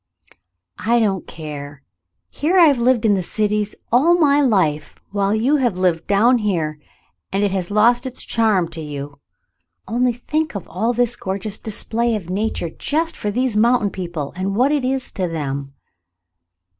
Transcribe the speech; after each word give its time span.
"I 0.79 0.97
don't 0.99 1.27
care. 1.27 1.83
Here 2.31 2.57
I've 2.57 2.79
lived 2.79 3.05
in 3.05 3.21
cities 3.21 3.75
all 3.91 4.17
my 4.17 4.41
life, 4.41 4.95
while 5.11 5.35
you 5.35 5.57
have 5.57 5.77
lived 5.77 6.07
down 6.07 6.39
here, 6.39 6.79
and 7.31 7.43
it 7.43 7.51
has 7.51 7.69
lost 7.69 8.07
its 8.07 8.23
charm 8.23 8.67
to 8.69 8.81
you. 8.81 9.19
Only 9.87 10.11
think 10.13 10.55
of 10.55 10.67
all 10.67 10.91
this 10.91 11.15
gorgeous 11.15 11.59
display 11.59 12.15
of 12.15 12.31
nature 12.31 12.71
just 12.71 13.15
for 13.15 13.29
these 13.29 13.55
mountain 13.55 13.91
people, 13.91 14.33
and 14.35 14.55
what 14.55 14.71
is 14.71 15.09
it 15.11 15.13
to 15.17 15.27
them 15.27 15.75